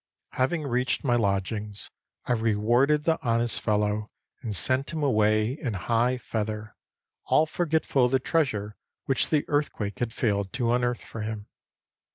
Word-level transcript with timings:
Having 0.31 0.63
reached 0.65 1.03
my 1.03 1.13
lodgings, 1.15 1.91
I 2.25 2.31
rewarded 2.33 3.03
the 3.03 3.19
honest 3.21 3.61
fellow 3.61 4.09
and 4.41 4.55
sent 4.55 4.89
him 4.91 5.03
away 5.03 5.51
in 5.51 5.73
high 5.75 6.17
feather, 6.17 6.75
all 7.25 7.45
forgetful 7.45 8.05
of 8.05 8.11
the 8.11 8.17
treasure 8.19 8.75
which 9.05 9.29
the 9.29 9.45
earthquake 9.47 9.99
had 9.99 10.11
failed 10.11 10.53
to 10.53 10.71
unearth 10.73 11.03
for 11.03 11.21
him. 11.21 11.45